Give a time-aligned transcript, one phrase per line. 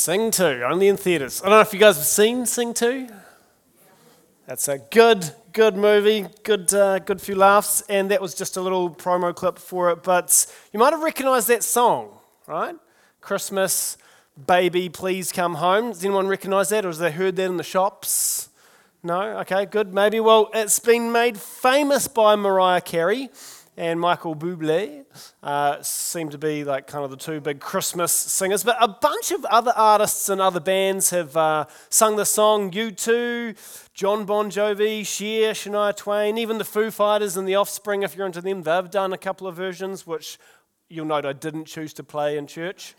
[0.00, 1.42] Sing 2, only in theatres.
[1.42, 3.06] I don't know if you guys have seen Sing 2.
[4.46, 8.62] That's a good, good movie, good, uh, good few laughs, and that was just a
[8.62, 10.02] little promo clip for it.
[10.02, 12.74] But you might have recognised that song, right?
[13.20, 13.98] Christmas,
[14.46, 15.90] baby, please come home.
[15.90, 18.48] Does anyone recognise that, or has they heard that in the shops?
[19.02, 19.20] No?
[19.40, 20.18] Okay, good, maybe.
[20.18, 23.28] Well, it's been made famous by Mariah Carey
[23.80, 25.06] and Michael Bublé
[25.42, 28.62] uh, seem to be like kind of the two big Christmas singers.
[28.62, 32.70] But a bunch of other artists and other bands have uh, sung the song.
[32.72, 33.56] U2,
[33.94, 38.26] Jon Bon Jovi, Cher, Shania Twain, even the Foo Fighters and the Offspring, if you're
[38.26, 40.38] into them, they've done a couple of versions, which
[40.90, 42.94] you'll note I didn't choose to play in church.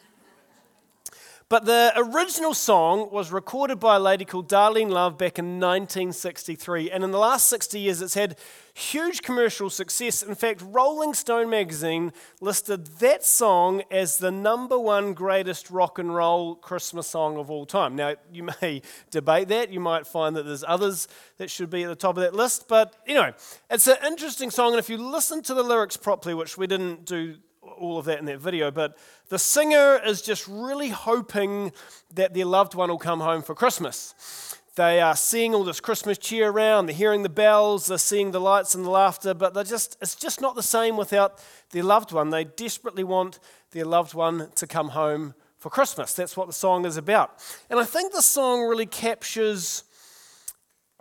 [1.52, 6.90] But the original song was recorded by a lady called Darlene Love back in 1963.
[6.90, 8.38] And in the last 60 years, it's had
[8.74, 10.24] huge commercial success.
[10.24, 16.16] In fact, Rolling Stone magazine listed that song as the number one greatest rock and
[16.16, 17.98] roll Christmas song of all time.
[17.98, 19.74] Now, you may debate that.
[19.74, 22.70] You might find that there's others that should be at the top of that list.
[22.70, 23.34] But anyway,
[23.70, 24.72] it's an interesting song.
[24.72, 27.36] And if you listen to the lyrics properly, which we didn't do
[27.82, 28.98] all of that in that video, but
[29.30, 31.72] the singer is just really hoping
[32.14, 34.56] that their loved one will come home for Christmas.
[34.76, 38.40] They are seeing all this Christmas cheer around, they're hearing the bells, they're seeing the
[38.40, 42.14] lights and the laughter, but they're just, it's just not the same without their loved
[42.14, 42.30] one.
[42.30, 43.40] They desperately want
[43.72, 46.14] their loved one to come home for Christmas.
[46.14, 47.38] That's what the song is about.
[47.70, 49.84] And I think the song really captures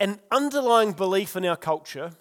[0.01, 2.11] an underlying belief in our culture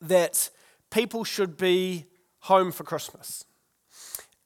[0.00, 0.50] that
[0.90, 2.06] people should be
[2.40, 3.44] home for Christmas.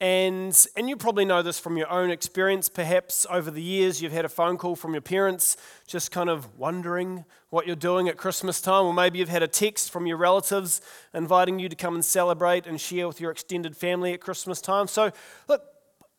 [0.01, 2.71] And, and you probably know this from your own experience.
[2.71, 6.57] Perhaps over the years you've had a phone call from your parents just kind of
[6.59, 10.17] wondering what you're doing at Christmas time, or maybe you've had a text from your
[10.17, 10.81] relatives
[11.13, 14.87] inviting you to come and celebrate and share with your extended family at Christmas time.
[14.87, 15.11] So,
[15.49, 15.63] look,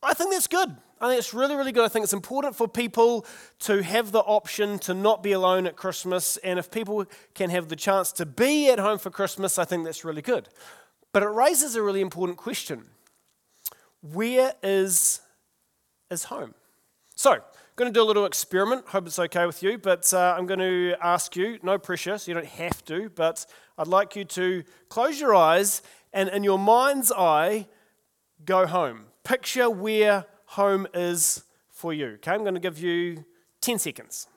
[0.03, 0.75] I think that's good.
[0.99, 1.83] I think it's really, really good.
[1.83, 3.25] I think it's important for people
[3.59, 6.37] to have the option to not be alone at Christmas.
[6.37, 9.85] And if people can have the chance to be at home for Christmas, I think
[9.85, 10.49] that's really good.
[11.13, 12.85] But it raises a really important question
[14.01, 15.21] where is,
[16.09, 16.53] is home?
[17.15, 17.41] So, I'm
[17.75, 18.87] going to do a little experiment.
[18.87, 22.29] Hope it's okay with you, but uh, I'm going to ask you, no pressure, so
[22.29, 23.45] you don't have to, but
[23.77, 25.81] I'd like you to close your eyes
[26.13, 27.67] and in your mind's eye,
[28.45, 29.05] go home.
[29.23, 32.07] Picture where home is for you.
[32.15, 33.23] Okay, I'm going to give you
[33.61, 34.27] 10 seconds.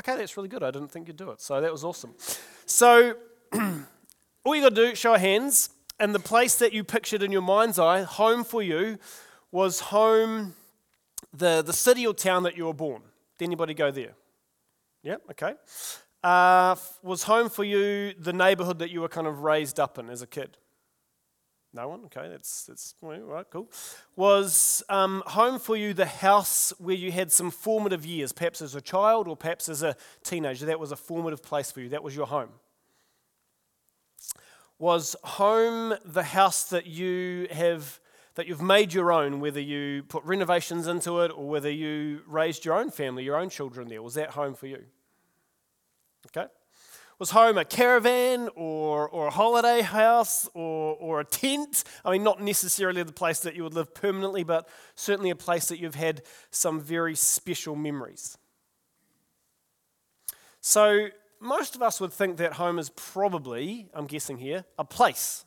[0.00, 0.62] Okay, that's really good.
[0.62, 1.40] I didn't think you'd do it.
[1.40, 2.14] So that was awesome.
[2.66, 3.14] So
[4.44, 5.70] all you got to do, show hands,
[6.00, 8.98] and the place that you pictured in your mind's eye, home for you,
[9.52, 10.54] was home,
[11.32, 13.02] the, the city or town that you were born.
[13.38, 14.14] Did anybody go there?
[15.02, 15.54] Yeah, okay.
[16.24, 20.08] Uh, was home for you the neighborhood that you were kind of raised up in
[20.08, 20.56] as a kid?
[21.74, 22.04] No one?
[22.06, 23.70] Okay, that's, that's right, cool.
[24.14, 28.74] Was um, home for you the house where you had some formative years, perhaps as
[28.74, 30.66] a child or perhaps as a teenager?
[30.66, 31.88] That was a formative place for you.
[31.88, 32.50] That was your home
[34.82, 38.00] was home the house that you have
[38.34, 42.64] that you've made your own, whether you put renovations into it or whether you raised
[42.64, 44.02] your own family, your own children there.
[44.02, 44.82] Was that home for you?
[46.26, 46.48] Okay.
[47.20, 51.84] Was home a caravan or, or a holiday house or, or a tent?
[52.04, 55.66] I mean, not necessarily the place that you would live permanently, but certainly a place
[55.66, 58.36] that you've had some very special memories.
[60.60, 61.10] So,
[61.42, 65.44] most of us would think that home is probably, I'm guessing here, a place.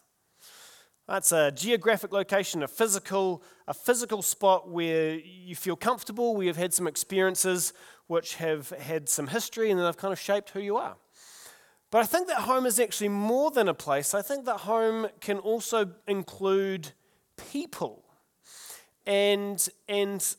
[1.07, 6.57] That's a geographic location, a physical, a physical spot where you feel comfortable, where you've
[6.57, 7.73] had some experiences
[8.07, 10.97] which have had some history and they've kind of shaped who you are.
[11.91, 14.13] But I think that home is actually more than a place.
[14.13, 16.91] I think that home can also include
[17.51, 18.03] people.
[19.05, 20.35] And, and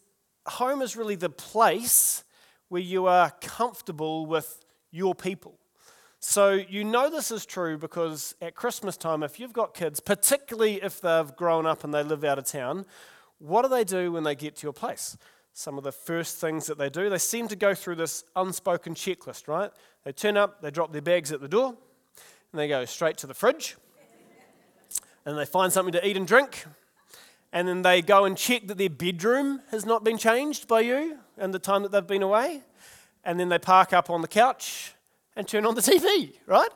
[0.47, 2.25] home is really the place
[2.69, 4.66] where you are comfortable with
[4.97, 5.59] your people.
[6.19, 10.83] So you know this is true because at Christmas time, if you've got kids, particularly
[10.83, 12.87] if they've grown up and they live out of town,
[13.39, 15.17] what do they do when they get to your place?
[15.53, 18.95] Some of the first things that they do, they seem to go through this unspoken
[18.95, 19.71] checklist, right?
[20.05, 21.77] They turn up, they drop their bags at the door,
[22.53, 23.77] and they go straight to the fridge,
[25.25, 26.65] and they find something to eat and drink,
[27.53, 31.19] and then they go and check that their bedroom has not been changed by you
[31.39, 32.63] in the time that they've been away
[33.27, 34.95] and then they park up on the couch
[35.35, 36.71] and turn on the TV, right?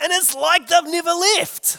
[0.00, 1.78] And it's like they've never left.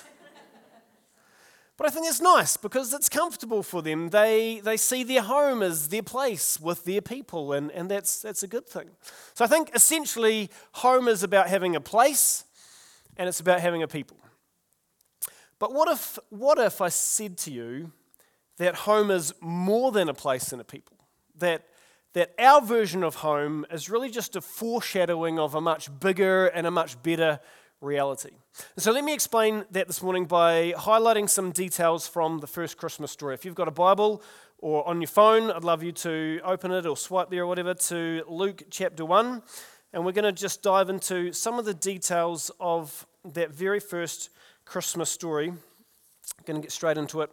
[1.75, 4.09] But I think it's nice because it's comfortable for them.
[4.09, 8.43] They, they see their home as their place with their people, and, and that's, that's
[8.43, 8.91] a good thing.
[9.33, 12.45] So I think essentially, home is about having a place
[13.17, 14.17] and it's about having a people.
[15.59, 17.91] But what if, what if I said to you
[18.57, 20.97] that home is more than a place and a people?
[21.39, 21.65] That,
[22.13, 26.67] that our version of home is really just a foreshadowing of a much bigger and
[26.67, 27.39] a much better
[27.81, 28.31] reality.
[28.77, 33.11] So let me explain that this morning by highlighting some details from the first Christmas
[33.11, 33.33] story.
[33.33, 34.23] If you've got a Bible
[34.59, 37.73] or on your phone, I'd love you to open it or swipe there or whatever
[37.73, 39.41] to Luke chapter 1.
[39.91, 44.29] And we're going to just dive into some of the details of that very first
[44.65, 45.49] Christmas story.
[45.49, 47.31] I'm going to get straight into it.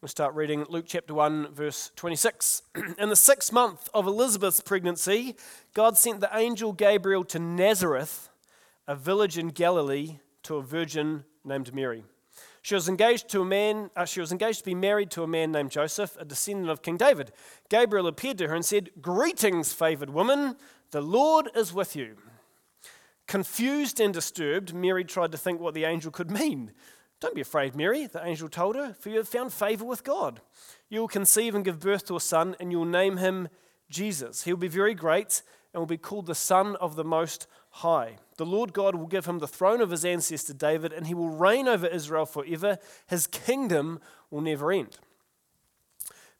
[0.00, 2.62] We'll start reading Luke chapter 1, verse 26.
[3.00, 5.34] In the sixth month of Elizabeth's pregnancy,
[5.74, 8.28] God sent the angel Gabriel to Nazareth,
[8.86, 12.04] a village in Galilee, to a virgin named Mary.
[12.62, 15.26] She was engaged to a man, uh, she was engaged to be married to a
[15.26, 17.32] man named Joseph, a descendant of King David.
[17.68, 20.54] Gabriel appeared to her and said, Greetings, favored woman,
[20.92, 22.18] the Lord is with you.
[23.26, 26.70] Confused and disturbed, Mary tried to think what the angel could mean.
[27.20, 30.40] Don't be afraid, Mary, the angel told her, for you have found favor with God.
[30.88, 33.48] You will conceive and give birth to a son, and you will name him
[33.90, 34.44] Jesus.
[34.44, 35.42] He will be very great
[35.72, 38.18] and will be called the Son of the Most High.
[38.36, 41.28] The Lord God will give him the throne of his ancestor David, and he will
[41.28, 42.78] reign over Israel forever.
[43.06, 44.00] His kingdom
[44.30, 44.98] will never end.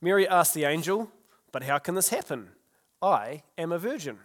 [0.00, 1.10] Mary asked the angel,
[1.50, 2.50] But how can this happen?
[3.02, 4.18] I am a virgin.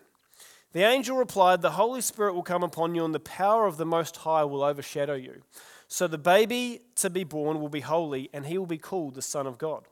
[0.71, 3.85] The angel replied, The Holy Spirit will come upon you, and the power of the
[3.85, 5.41] Most High will overshadow you.
[5.93, 9.21] So the baby to be born will be holy, and he will be called the
[9.21, 9.83] Son of God.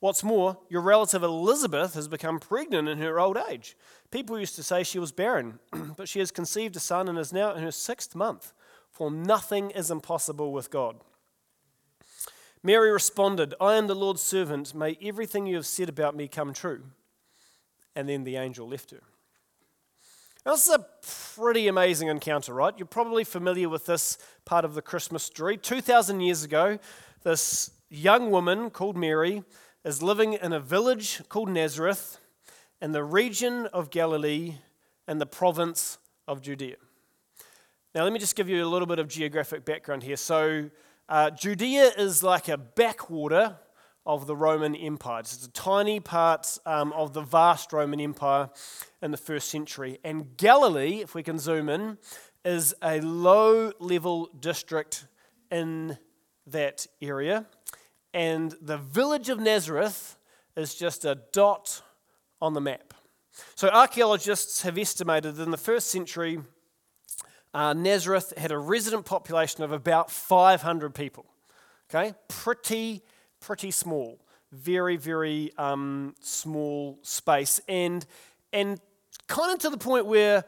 [0.00, 3.74] What's more, your relative Elizabeth has become pregnant in her old age.
[4.10, 5.58] People used to say she was barren,
[5.96, 8.52] but she has conceived a son and is now in her sixth month,
[8.90, 10.96] for nothing is impossible with God.
[12.62, 14.74] Mary responded, I am the Lord's servant.
[14.74, 16.82] May everything you have said about me come true.
[17.94, 19.00] And then the angel left her.
[20.46, 20.86] Now, this is a
[21.34, 22.72] pretty amazing encounter, right?
[22.78, 25.56] You're probably familiar with this part of the Christmas story.
[25.56, 26.78] 2,000 years ago,
[27.24, 29.42] this young woman called Mary
[29.84, 32.20] is living in a village called Nazareth
[32.80, 34.58] in the region of Galilee
[35.08, 35.98] in the province
[36.28, 36.76] of Judea.
[37.92, 40.14] Now, let me just give you a little bit of geographic background here.
[40.14, 40.70] So,
[41.08, 43.56] uh, Judea is like a backwater
[44.06, 45.20] of the Roman Empire.
[45.20, 48.48] It's a tiny part um, of the vast Roman Empire
[49.02, 49.98] in the first century.
[50.04, 51.98] And Galilee, if we can zoom in,
[52.44, 55.06] is a low level district
[55.50, 55.98] in
[56.46, 57.46] that area.
[58.14, 60.16] And the village of Nazareth
[60.56, 61.82] is just a dot
[62.40, 62.94] on the map.
[63.54, 66.38] So, archaeologists have estimated that in the first century,
[67.52, 71.26] uh, Nazareth had a resident population of about 500 people.
[71.90, 72.14] Okay?
[72.28, 73.02] Pretty
[73.40, 74.18] pretty small,
[74.52, 78.06] very, very um, small space, and,
[78.52, 78.80] and
[79.26, 80.44] kind of to the point where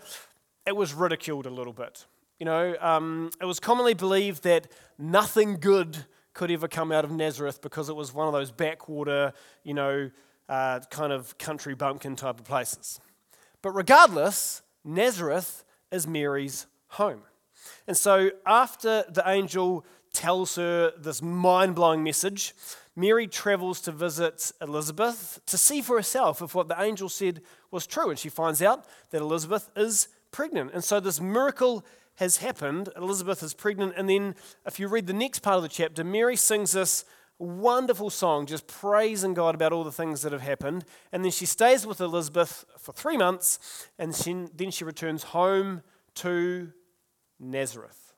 [0.66, 2.06] it was ridiculed a little bit.
[2.38, 4.68] You know, um, it was commonly believed that
[4.98, 5.96] nothing good
[6.34, 9.32] could ever come out of Nazareth because it was one of those backwater,
[9.64, 10.10] you know,
[10.48, 13.00] uh, kind of country bumpkin type of places.
[13.60, 17.22] But regardless, Nazareth is Mary's home.
[17.86, 22.54] And so after the angel tells her this mind blowing message,
[22.96, 27.40] Mary travels to visit Elizabeth to see for herself if what the angel said
[27.70, 28.10] was true.
[28.10, 30.72] And she finds out that Elizabeth is pregnant.
[30.74, 31.84] And so this miracle
[32.16, 32.88] has happened.
[32.96, 33.94] Elizabeth is pregnant.
[33.96, 34.34] And then,
[34.66, 37.04] if you read the next part of the chapter, Mary sings this
[37.38, 40.84] wonderful song, just praising God about all the things that have happened.
[41.12, 43.86] And then she stays with Elizabeth for three months.
[43.98, 44.12] And
[44.56, 45.82] then she returns home
[46.16, 46.72] to
[47.38, 48.12] Nazareth.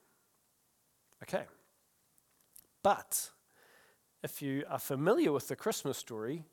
[1.22, 1.44] Okay.
[2.82, 3.30] But
[4.22, 6.44] if you are familiar with the Christmas story,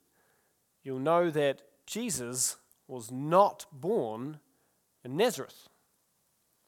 [0.83, 2.57] you'll know that Jesus
[2.87, 4.39] was not born
[5.03, 5.67] in Nazareth.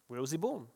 [0.07, 0.67] Where was he born?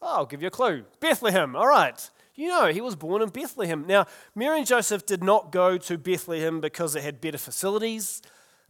[0.00, 1.56] Oh, I'll give you a clue Bethlehem.
[1.56, 2.10] All right.
[2.34, 3.86] You know, he was born in Bethlehem.
[3.86, 8.20] Now, Mary and Joseph did not go to Bethlehem because it had better facilities,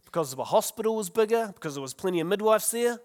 [0.05, 2.99] because the hospital was bigger, because there was plenty of midwives there.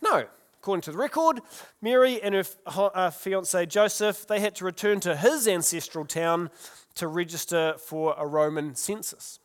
[0.00, 0.26] No,
[0.64, 1.40] According to the record,
[1.82, 6.48] Mary and her fiance Joseph, they had to return to his ancestral town
[6.94, 9.40] to register for a Roman census.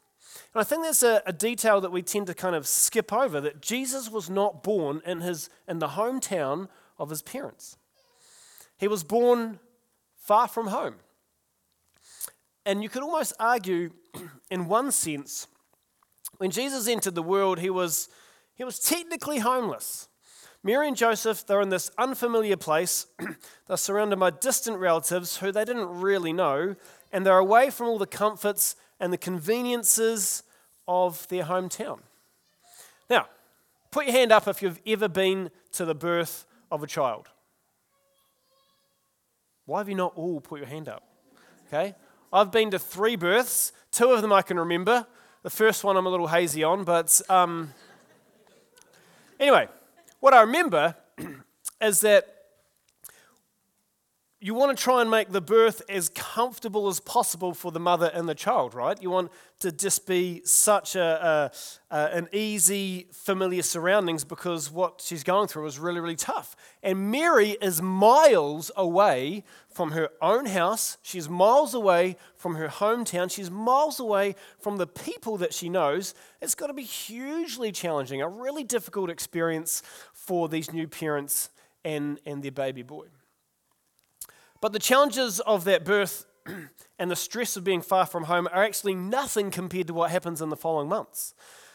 [0.54, 3.42] And I think that's a, a, detail that we tend to kind of skip over
[3.42, 7.76] that Jesus was not born in, his, in the hometown of his parents.
[8.78, 9.60] He was born
[10.16, 10.96] far from home.
[12.66, 13.92] And you could almost argue,
[14.50, 15.48] in one sense,
[16.38, 18.08] when Jesus entered the world, he was,
[18.56, 20.08] he was technically homeless.
[20.64, 23.08] Mary and Joseph, they're in this unfamiliar place.
[23.68, 26.76] they're surrounded by distant relatives who they didn't really know,
[27.14, 30.44] and they're away from all the comforts and the conveniences
[30.88, 32.00] of their hometown.
[33.10, 33.28] Now,
[33.92, 37.30] put your hand up if you've ever been to the birth of a child.
[39.66, 41.04] Why have you not all put your hand up?
[41.68, 41.96] Okay?
[42.34, 43.72] I've been to three births.
[43.92, 45.08] Two of them I can remember.
[45.44, 47.74] The first one I'm a little hazy on, but um,
[49.40, 49.70] anyway,
[50.20, 50.96] what I remember
[51.82, 52.39] is that
[54.42, 58.10] you want to try and make the birth as comfortable as possible for the mother
[58.14, 59.02] and the child, right?
[59.02, 61.52] You want to just be such a,
[61.92, 66.56] a, a, an easy, familiar surroundings because what she's going through is really, really tough.
[66.82, 70.98] And Mary is miles away from her own house.
[71.02, 73.30] She's miles away from her hometown.
[73.30, 76.14] She's miles away from the people that she knows.
[76.42, 81.50] It's got to be hugely challenging, a really difficult experience for these new parents
[81.84, 83.08] and, and their baby boy.
[84.62, 86.26] But the challenges of that birth
[87.00, 90.42] and the stress of being far from home are actually nothing compared to what happens
[90.42, 91.34] in the following months.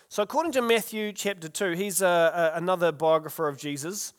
[0.09, 4.13] So, according to Matthew chapter 2, he's a, a, another biographer of Jesus.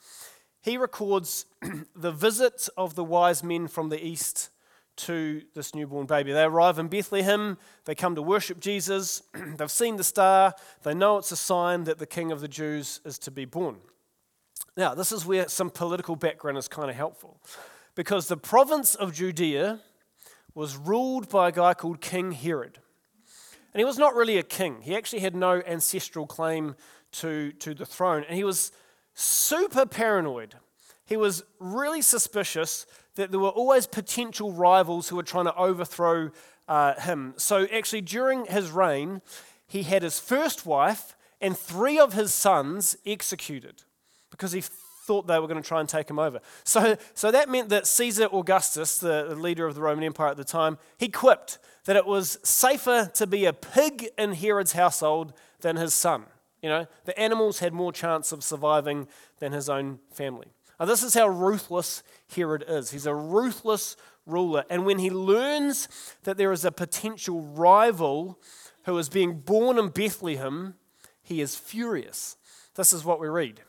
[0.61, 1.45] He records
[1.95, 4.49] the visit of the wise men from the east
[4.97, 6.31] to this newborn baby.
[6.31, 9.21] They arrive in Bethlehem, they come to worship Jesus,
[9.57, 10.53] they've seen the star,
[10.83, 13.77] they know it's a sign that the king of the Jews is to be born.
[14.77, 17.39] Now, this is where some political background is kind of helpful
[17.95, 19.79] because the province of Judea
[20.53, 22.79] was ruled by a guy called King Herod.
[23.73, 26.75] And he was not really a king, he actually had no ancestral claim
[27.13, 28.23] to, to the throne.
[28.27, 28.71] And he was
[29.13, 30.55] super paranoid.
[31.05, 32.85] He was really suspicious
[33.15, 36.31] that there were always potential rivals who were trying to overthrow
[36.67, 37.33] uh, him.
[37.37, 39.21] So, actually, during his reign,
[39.67, 43.83] he had his first wife and three of his sons executed
[44.31, 44.63] because he
[45.05, 46.39] thought they were going to try and take him over.
[46.63, 50.43] So, so that meant that Caesar Augustus, the, leader of the Roman Empire at the
[50.43, 55.75] time, he quipped that it was safer to be a pig in Herod's household than
[55.75, 56.25] his son.
[56.61, 59.07] You know, the animals had more chance of surviving
[59.39, 60.47] than his own family.
[60.79, 62.01] Now, this is how ruthless
[62.35, 62.91] Herod is.
[62.91, 63.95] He's a ruthless
[64.25, 64.65] ruler.
[64.69, 65.87] And when he learns
[66.23, 68.39] that there is a potential rival
[68.85, 70.73] who is being born in Bethlehem,
[71.21, 72.37] he is furious.
[72.73, 73.61] This is what we read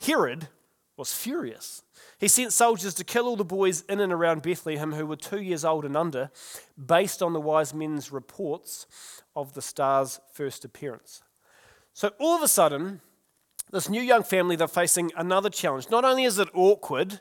[0.00, 0.48] Herod
[0.96, 1.82] was furious.
[2.18, 5.40] He sent soldiers to kill all the boys in and around Bethlehem who were two
[5.40, 6.30] years old and under,
[6.86, 8.86] based on the wise men's reports
[9.34, 11.22] of the star's first appearance.
[11.92, 13.00] So all of a sudden,
[13.70, 15.90] this new young family, they're facing another challenge.
[15.90, 17.20] Not only is it awkward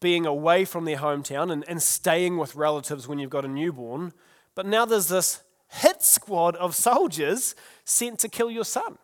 [0.00, 4.12] being away from their hometown and, and staying with relatives when you've got a newborn,
[4.54, 7.54] but now there's this hit squad of soldiers
[7.84, 8.98] sent to kill your son.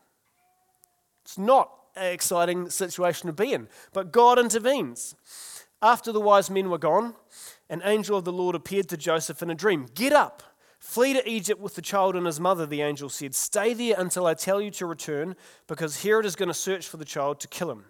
[1.24, 3.68] It's not exciting situation to be in.
[3.92, 5.14] But God intervenes.
[5.82, 7.14] After the wise men were gone,
[7.68, 9.86] an angel of the Lord appeared to Joseph in a dream.
[9.94, 10.42] Get up,
[10.78, 13.34] flee to Egypt with the child and his mother, the angel said.
[13.34, 15.36] Stay there until I tell you to return,
[15.66, 17.84] because Herod is going to search for the child to kill him.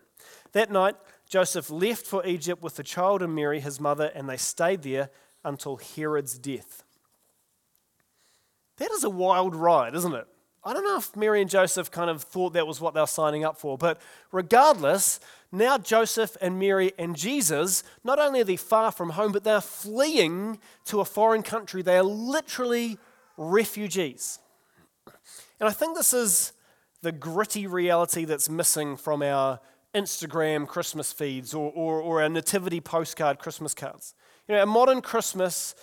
[0.52, 0.96] That night,
[1.28, 5.10] Joseph left for Egypt with the child and Mary, his mother, and they stayed there
[5.44, 6.82] until Herod's death.
[8.78, 10.26] That is a wild ride, isn't it?
[10.66, 13.06] I don't know if Mary and Joseph kind of thought that was what they were
[13.06, 14.00] signing up for, but
[14.32, 15.20] regardless,
[15.52, 19.60] now Joseph and Mary and Jesus, not only are they far from home, but they're
[19.60, 21.82] fleeing to a foreign country.
[21.82, 22.98] They are literally
[23.36, 24.40] refugees.
[25.60, 26.52] And I think this is
[27.00, 29.60] the gritty reality that's missing from our
[29.94, 34.14] Instagram Christmas feeds or, or, or our nativity postcard Christmas cards.
[34.48, 35.76] You know, a modern Christmas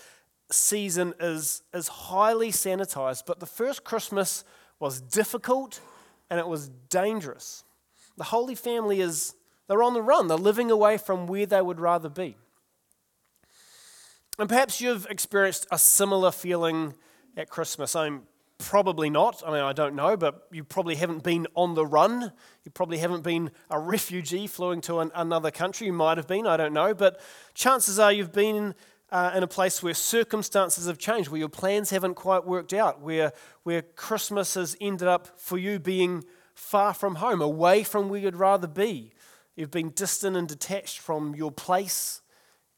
[0.51, 4.43] season is, is highly sanitized, but the first Christmas
[4.79, 5.79] was difficult
[6.29, 7.63] and it was dangerous.
[8.17, 9.35] The Holy Family is,
[9.67, 12.35] they're on the run, they're living away from where they would rather be.
[14.39, 16.95] And perhaps you've experienced a similar feeling
[17.37, 17.95] at Christmas.
[17.95, 18.23] I'm
[18.57, 19.43] probably not.
[19.45, 22.31] I mean, I don't know, but you probably haven't been on the run.
[22.63, 25.87] You probably haven't been a refugee fleeing to an, another country.
[25.87, 26.93] You might have been, I don't know.
[26.93, 27.19] But
[27.53, 28.73] chances are you've been
[29.13, 32.99] uh, in a place where circumstances have changed, where your plans haven't quite worked out,
[32.99, 36.23] where, where Christmas has ended up for you being
[36.55, 39.13] far from home, away from where you'd rather be.
[39.55, 42.23] You've been distant and detached from your place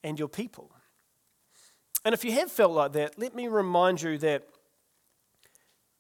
[0.04, 0.72] and your people.
[2.04, 4.44] And if you have felt like that, let me remind you that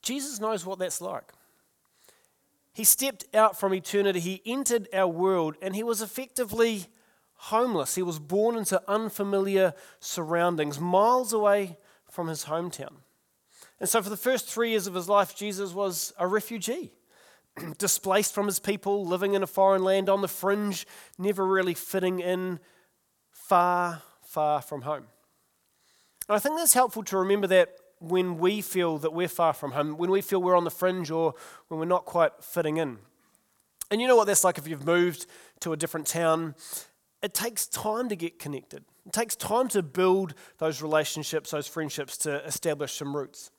[0.01, 1.32] Jesus knows what that's like.
[2.74, 6.88] He stepped out from eternity, he entered our world, and he was effectively
[7.36, 7.96] homeless.
[7.96, 11.77] He was born into unfamiliar surroundings, miles away
[12.10, 12.94] from his hometown.
[13.80, 16.94] And so, for the first three years of his life, Jesus was a refugee,
[17.77, 20.88] displaced from his people, living in a foreign land on the fringe,
[21.18, 22.60] never really fitting in,
[23.32, 25.06] far, far from home.
[26.27, 29.72] And I think that's helpful to remember that when we feel that we're far from
[29.72, 31.34] home, when we feel we're on the fringe or
[31.68, 32.98] when we're not quite fitting in.
[33.92, 35.27] And you know what that's like if you've moved
[35.62, 36.56] to a different town
[37.25, 38.86] it takes time to get connected.
[39.05, 43.50] It takes time to build those relationships, those friendships, to establish some roots.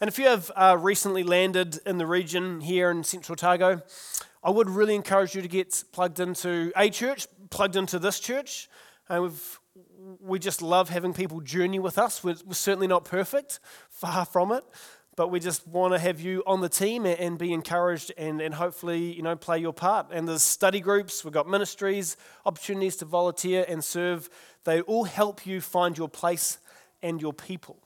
[0.00, 3.82] And if you have uh, recently landed in the region here in Central Otago,
[4.42, 8.70] I would really encourage you to get plugged into a church, plugged into this church.
[9.10, 9.60] And we've,
[10.20, 12.24] we just love having people journey with us.
[12.24, 14.64] We're, we're certainly not perfect, far from it,
[15.14, 18.54] but we just want to have you on the team and be encouraged and, and
[18.54, 20.06] hopefully you know play your part.
[20.10, 22.16] And there's study groups we've got ministries
[22.46, 24.30] opportunities to volunteer and serve.
[24.64, 26.58] They all help you find your place
[27.02, 27.78] and your people.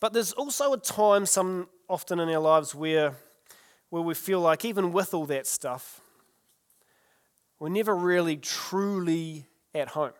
[0.00, 3.14] But there's also a time some often in our lives where
[3.88, 6.00] where we feel like even with all that stuff
[7.60, 10.12] we're never really truly at home.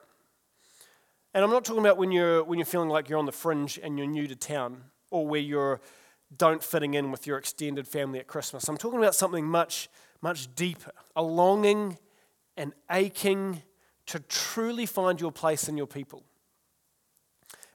[1.35, 3.79] And i'm not talking about when you're when you're feeling like you're on the fringe
[3.83, 5.81] and you're new to town or where you're
[6.37, 8.69] don't fitting in with your extended family at Christmas.
[8.69, 9.89] I'm talking about something much,
[10.21, 11.99] much deeper a longing
[12.57, 13.63] and aching
[14.07, 16.25] to truly find your place in your people.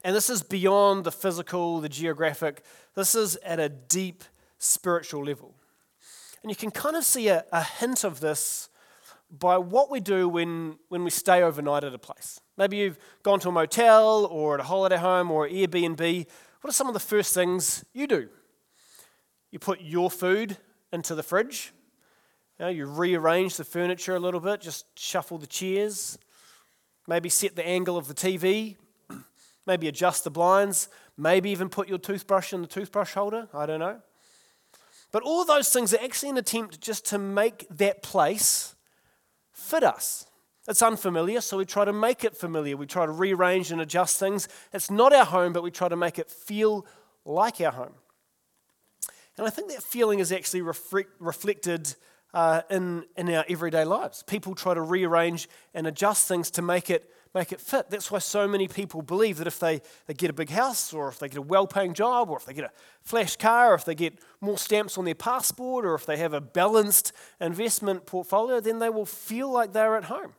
[0.04, 2.64] And this is beyond the physical, the geographic,
[2.96, 4.26] this is at a deep
[4.58, 5.56] spiritual level.
[6.44, 8.70] And you can kind of see a, a hint of this
[9.32, 12.42] by what we do when, when we stay overnight at a place.
[12.58, 16.26] Maybe you've gone to a motel or at a holiday home or Airbnb
[16.62, 18.30] what are some of the first things you do?
[19.52, 20.58] You put your food
[20.92, 21.74] into the fridge.
[22.60, 26.18] You, know, you rearrange the furniture a little bit, just shuffle the chairs,
[27.08, 28.76] maybe set the angle of the TV,
[29.66, 33.48] maybe adjust the blinds, maybe even put your toothbrush in the toothbrush holder.
[33.54, 34.02] I don't know.
[35.12, 38.76] But all those things are actually an attempt just to make that place
[39.54, 40.26] fit us.
[40.70, 42.78] It's unfamiliar, so we try to make it familiar.
[42.78, 44.48] We try to rearrange and adjust things.
[44.72, 46.86] It's not our home, but we try to make it feel
[47.26, 47.96] like our home.
[49.36, 51.96] And I think that feeling is actually reflect, reflected
[52.36, 54.22] uh, in, in our everyday lives.
[54.22, 57.90] People try to rearrange and adjust things to make it, make it fit.
[57.90, 61.08] That's why so many people believe that if they, they get a big house, or
[61.08, 62.72] if they get a well paying job, or if they get a
[63.02, 66.34] flash car, or if they get more stamps on their passport, or if they have
[66.34, 70.34] a balanced investment portfolio, then they will feel like they're at home.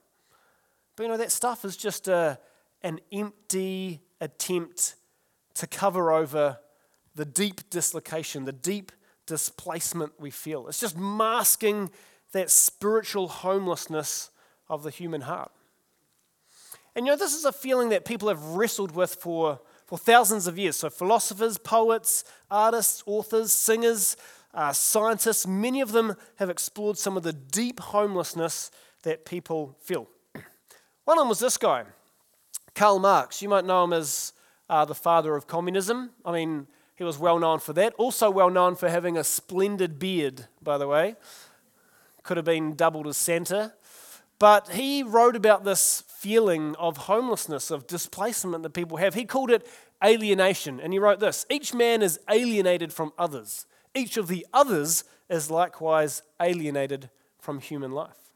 [1.01, 2.39] But you know, that stuff is just a,
[2.83, 4.97] an empty attempt
[5.55, 6.59] to cover over
[7.15, 8.93] the deep dislocation, the deep
[9.25, 10.69] displacement we feel.
[10.69, 11.91] It's just masking
[12.33, 14.29] that spiritual homelessness
[14.69, 15.51] of the human heart.
[16.95, 20.47] And you know, this is a feeling that people have wrestled with for, for thousands
[20.47, 20.77] of years.
[20.77, 24.19] So, philosophers, poets, artists, authors, singers,
[24.53, 28.71] uh, scientists, many of them have explored some of the deep homelessness
[29.03, 30.07] that people feel.
[31.11, 31.87] One of them was this guy,
[32.73, 33.43] Karl Marx.
[33.43, 34.33] You might know him as
[34.69, 36.11] uh, the father of communism.
[36.25, 37.95] I mean, he was well known for that.
[37.95, 41.17] Also, well known for having a splendid beard, by the way.
[42.23, 43.73] Could have been doubled as Santa.
[44.39, 49.15] But he wrote about this feeling of homelessness, of displacement that people have.
[49.15, 49.67] He called it
[50.05, 50.79] alienation.
[50.79, 55.51] And he wrote this Each man is alienated from others, each of the others is
[55.51, 58.30] likewise alienated from human life.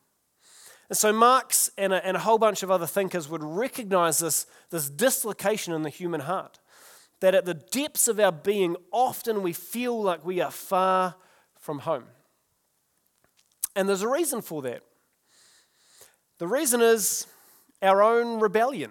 [0.89, 4.47] And so Marx and a, and a whole bunch of other thinkers would recognize this,
[4.71, 6.59] this dislocation in the human heart.
[7.21, 11.15] That at the depths of our being, often we feel like we are far
[11.59, 12.05] from home.
[13.75, 14.83] And there's a reason for that.
[16.39, 17.27] The reason is
[17.81, 18.91] our own rebellion.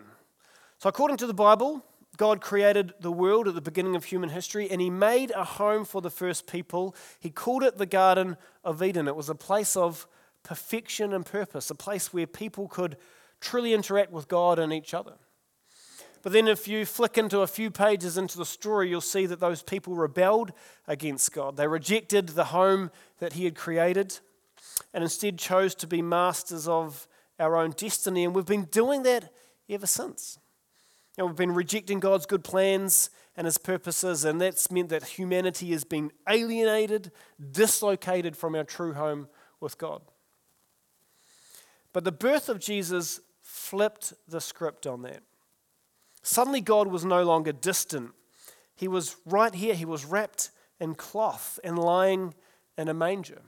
[0.80, 1.86] So, according to the Bible,
[2.18, 5.86] God created the world at the beginning of human history and He made a home
[5.86, 6.96] for the first people.
[7.20, 9.08] He called it the Garden of Eden.
[9.08, 10.08] It was a place of
[10.44, 12.98] perfection and purpose, a place where people could
[13.40, 15.14] truly interact with God and each other.
[16.22, 19.42] But then, if you flick into a few pages into the story, you'll see that
[19.42, 20.54] those people rebelled
[20.88, 21.58] against God.
[21.58, 24.20] They rejected the home that He had created
[24.94, 27.08] and instead chose to be masters of
[27.40, 28.24] our own destiny.
[28.24, 29.34] And we've been doing that
[29.70, 30.40] ever since.
[31.18, 35.72] Know, we've been rejecting God's good plans and His purposes, and that's meant that humanity
[35.72, 37.12] has been alienated,
[37.52, 39.28] dislocated from our true home
[39.60, 40.02] with God.
[41.94, 45.22] But the birth of Jesus flipped the script on that.
[46.24, 48.12] Suddenly, God was no longer distant.
[48.76, 49.76] He was right here.
[49.76, 52.34] He was wrapped in cloth and lying
[52.78, 53.42] in a manger.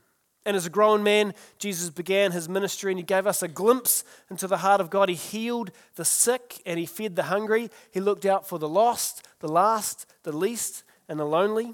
[0.46, 4.04] And as a grown man, Jesus began his ministry and he gave us a glimpse
[4.30, 5.10] into the heart of God.
[5.10, 7.72] He healed the sick and he fed the hungry.
[7.92, 11.74] He looked out for the lost, the last, the least, and the lonely.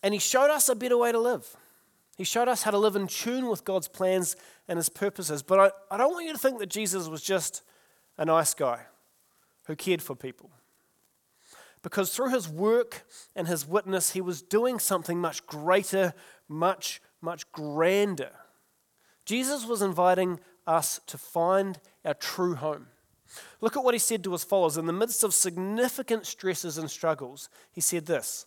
[0.00, 1.56] And he showed us a better way to live.
[2.16, 4.36] He showed us how to live in tune with God's plans
[4.68, 5.42] and his purposes.
[5.42, 5.58] But
[5.90, 7.62] I, I don't want you to think that Jesus was just
[8.16, 8.80] a nice guy
[9.66, 10.50] who cared for people.
[11.82, 16.14] Because through his work and his witness, he was doing something much greater,
[16.48, 18.30] much, much grander.
[19.24, 22.86] Jesus was inviting us to find our true home.
[23.60, 24.78] Look at what he said to his followers.
[24.78, 28.46] In the midst of significant stresses and struggles, he said this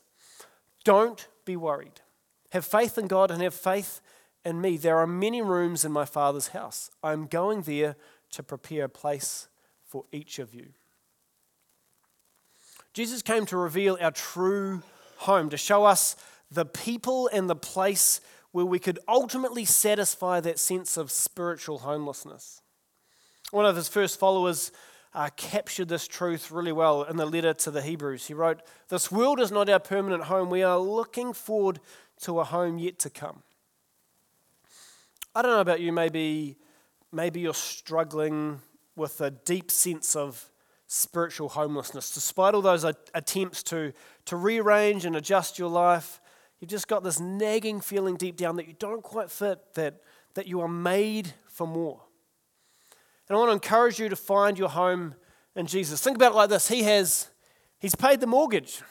[0.84, 2.02] Don't be worried.
[2.52, 4.02] Have faith in God and have faith
[4.46, 4.78] in me.
[4.78, 6.90] There are many rooms in my Father's house.
[7.04, 7.96] I am going there
[8.32, 9.48] to prepare a place
[9.86, 10.68] for each of you.
[12.94, 14.82] Jesus came to reveal our true
[15.18, 16.16] home, to show us
[16.50, 22.62] the people and the place where we could ultimately satisfy that sense of spiritual homelessness.
[23.52, 24.72] One of his first followers
[25.18, 28.28] uh, captured this truth really well in the letter to the Hebrews.
[28.28, 30.52] He wrote, This world is not our permanent home.
[30.52, 31.80] We are looking forward
[32.22, 33.42] to a home yet to come.
[35.34, 36.58] I don't know about you, maybe,
[37.12, 38.60] maybe you're struggling
[38.96, 40.52] with a deep sense of
[40.86, 42.14] spiritual homelessness.
[42.14, 43.94] Despite all those attempts to,
[44.26, 46.22] to rearrange and adjust your life,
[46.60, 49.96] you've just got this nagging feeling deep down that you don't quite fit, that,
[50.36, 52.02] that you are made for more.
[53.28, 55.16] And I want to encourage you to find your home
[55.56, 56.02] in Jesus.
[56.02, 57.30] Think about it like this He has
[57.80, 58.82] He's paid the mortgage.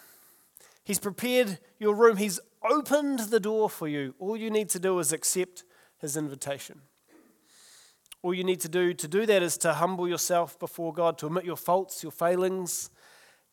[0.85, 2.16] He's prepared your room.
[2.16, 4.14] He's opened the door for you.
[4.18, 5.64] All you need to do is accept
[5.99, 6.83] his invitation.
[8.22, 11.27] All you need to do to do that is to humble yourself before God, to
[11.27, 12.90] admit your faults, your failings,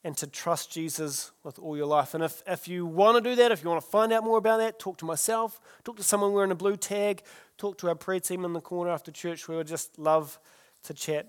[0.04, 2.14] and to trust Jesus with all your life.
[2.14, 4.38] And if, if you want to do that, if you want to find out more
[4.38, 7.24] about that, talk to myself, talk to someone wearing a blue tag,
[7.58, 9.48] talk to our prayer team in the corner after church.
[9.48, 10.40] We would just love
[10.84, 11.28] to chat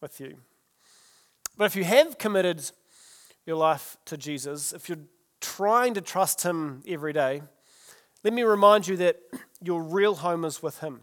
[0.00, 0.36] with you.
[1.56, 2.70] But if you have committed
[3.46, 4.98] your life to Jesus, if you're
[5.40, 7.42] trying to trust Him every day,
[8.24, 9.20] let me remind you that
[9.62, 11.00] your real home is with Him.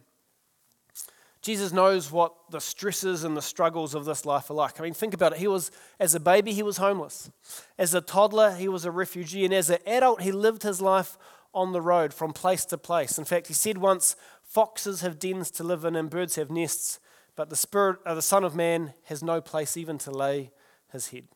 [1.45, 4.79] Jesus knows what the stresses and the struggles of this life are like.
[4.79, 5.37] I mean, think about it.
[5.37, 7.29] He was, as a baby, he was homeless.
[7.77, 9.45] As a toddler, he was a refugee.
[9.45, 11.19] And as an adult, he lived his life
[11.53, 13.19] on the road from place to place.
[13.19, 16.99] In fact, he said once, Foxes have dens to live in and birds have nests,
[17.35, 20.51] but the Spirit, of the Son of Man, has no place even to lay
[20.91, 21.27] his head.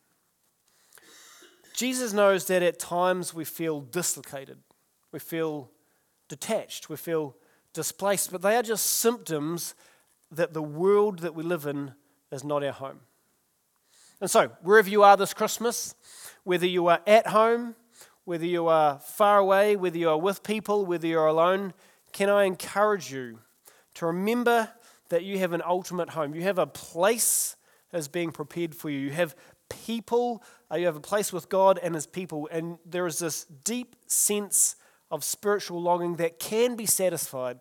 [1.74, 4.60] Jesus knows that at times we feel dislocated,
[5.12, 5.72] we feel
[6.28, 7.36] detached, we feel
[7.74, 9.76] displaced, but they are just symptoms
[10.32, 11.94] that the world that we live in
[12.32, 13.00] is not our home.
[14.22, 15.96] And so, wherever you are this Christmas,
[16.44, 17.76] whether you are at home,
[18.26, 21.74] whether you are far away, whether you are with people, whether you're alone,
[22.12, 23.40] can I encourage you
[23.96, 24.70] to remember
[25.10, 26.34] that you have an ultimate home?
[26.34, 27.56] You have a place
[27.92, 29.00] that's being prepared for you.
[29.00, 29.36] You have
[29.70, 33.46] people, uh, you have a place with God and His people, and there is this
[33.46, 34.76] deep sense
[35.12, 37.60] of spiritual longing that can be satisfied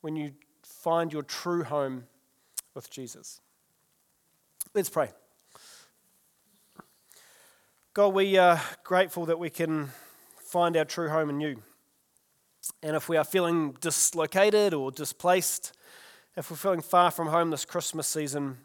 [0.00, 2.04] when you find your true home
[2.74, 3.40] with Jesus.
[4.74, 5.10] Let's pray.
[7.94, 9.90] God, we are grateful that we can
[10.36, 11.62] find our true home in you.
[12.82, 15.72] And if we are feeling dislocated or displaced,
[16.36, 18.58] if we're feeling far from home this Christmas season,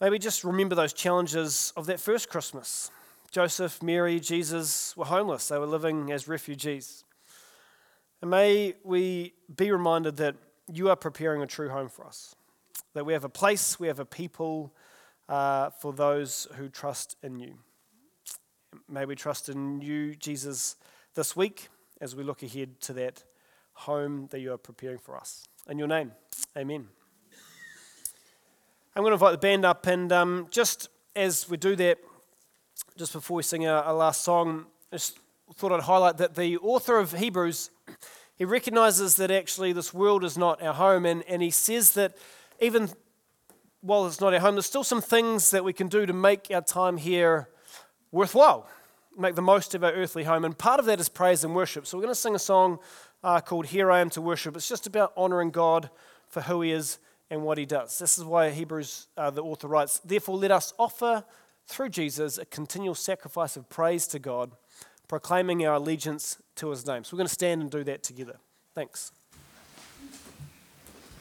[0.00, 2.90] maybe just remember those challenges of that first Christmas.
[3.30, 7.04] Joseph, Mary, Jesus were homeless, they were living as refugees.
[8.20, 10.36] And may we be reminded that
[10.70, 12.34] you are preparing a true home for us,
[12.92, 14.74] that we have a place, we have a people
[15.28, 17.54] uh, for those who trust in you.
[18.88, 20.76] May we trust in you, Jesus,
[21.14, 21.68] this week
[22.00, 23.24] as we look ahead to that
[23.72, 25.46] home that you are preparing for us.
[25.70, 26.12] In your name,
[26.56, 26.88] amen.
[28.96, 31.98] I'm going to invite the band up, and um, just as we do that,
[32.96, 35.18] just before we sing our, our last song, I just
[35.56, 37.68] thought I'd highlight that the author of Hebrews,
[38.36, 42.16] he recognizes that actually this world is not our home, and, and he says that
[42.60, 42.88] even
[43.82, 46.50] while it's not our home, there's still some things that we can do to make
[46.50, 47.50] our time here
[48.10, 48.66] worthwhile,
[49.18, 50.46] make the most of our earthly home.
[50.46, 51.86] And part of that is praise and worship.
[51.86, 52.78] So we're going to sing a song
[53.22, 54.56] uh, called Here I Am to Worship.
[54.56, 55.90] It's just about honoring God
[56.28, 56.98] for who He is
[57.30, 57.98] and what He does.
[57.98, 61.24] This is why Hebrews, uh, the author writes, Therefore, let us offer
[61.68, 64.52] through Jesus, a continual sacrifice of praise to God,
[65.06, 67.04] proclaiming our allegiance to his name.
[67.04, 68.38] So we're going to stand and do that together.
[68.74, 69.12] Thanks.